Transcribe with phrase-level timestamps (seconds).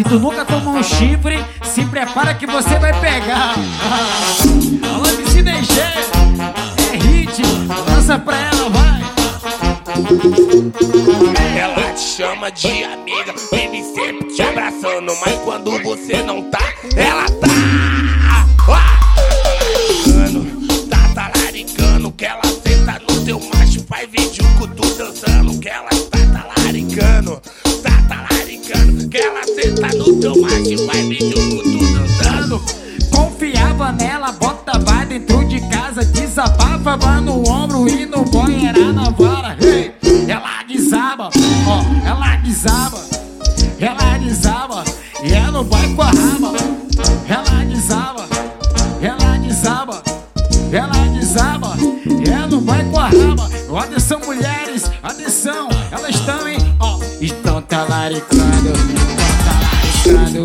[0.00, 3.54] Se tu nunca tomou um chifre, se prepara que você vai pegar.
[4.94, 7.42] Alô, MC DG, é hit,
[7.86, 9.02] lança pra ela, vai.
[11.54, 17.19] Ela te chama de amiga, vive sempre te abraçando, mas quando você não tá, ela
[29.10, 32.62] que ela senta no teu macho, faz vídeo com tu dançando.
[33.10, 38.24] Confiava nela, botava dentro de casa, desabava no ombro e no
[38.68, 39.56] era na vara.
[39.60, 39.92] Hey,
[40.28, 41.28] ela desaba,
[41.66, 43.00] ó, ela desaba,
[43.80, 44.84] ela desaba,
[45.24, 46.52] e ela no boy com a raba.
[47.28, 48.28] Ela desaba,
[49.02, 50.02] ela desaba,
[50.70, 53.50] ela desaba, e ela no boy com a raba.
[53.82, 58.99] Atenção, mulheres, atenção, elas estão, hein, ó, estão talaricando,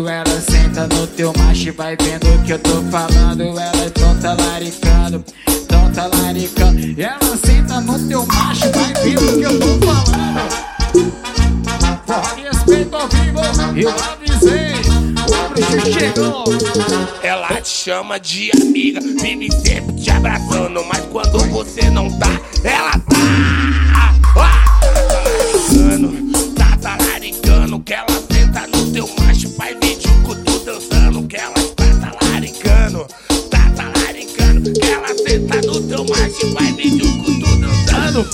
[0.08, 3.42] ela senta no teu macho e vai vendo o que eu tô falando.
[3.42, 5.24] Ela tão talaricando,
[5.66, 6.80] tão talaricando.
[6.80, 10.76] E ela senta no teu macho e vai vendo o que eu tô falando.
[12.06, 13.40] Porra, respeito ao vivo,
[13.76, 14.76] eu avisei.
[15.26, 16.44] O bruxo chegou.
[17.22, 22.85] Ela te chama de amiga, vive sempre te abraçando, mas quando você não tá, ela
[34.82, 38.26] ela senta no teu macho, faz vídeo com tu dançando.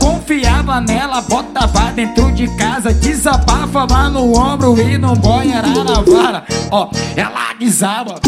[0.00, 6.44] Confiava nela, botava dentro de casa, desabafava no ombro e no boy era na vara.
[6.70, 8.20] Ó, ela desaba,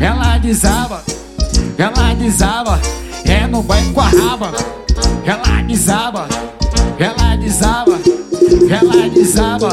[0.00, 1.02] ela desaba,
[1.76, 2.80] ela desaba,
[3.24, 4.52] é no boy com a raba.
[5.24, 6.28] Ela desaba,
[6.98, 7.98] ela desaba,
[8.70, 9.68] ela desaba,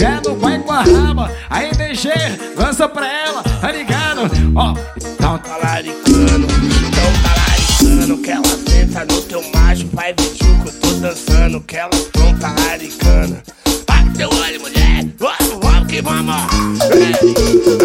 [0.00, 1.32] é no boy com a raba.
[1.50, 2.10] Aí DG,
[2.56, 4.30] lança pra ela, tá ligado?
[4.54, 4.74] Ó,
[11.06, 13.40] dançando, que ela tão talaricando.
[13.86, 16.34] Abre teu olho, mulher, vamos, vamos que vamos.
[16.90, 17.75] Ei.